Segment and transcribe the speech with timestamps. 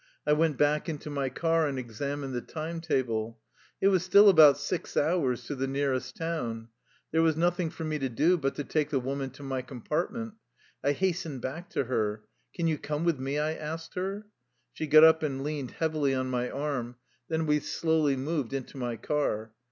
[0.25, 3.39] I went back into my car and examined the time table.
[3.79, 6.69] It was still about six hours to the nearest town.
[7.11, 10.33] There was nothing for me to do but to take the woman to my compartment.
[10.83, 12.23] I hastened back to her."
[12.55, 14.25] Can you come with me?" I asked her.
[14.73, 16.95] She got up and leaned heavily on my arm.
[17.29, 19.53] Then we slowly moved into my car.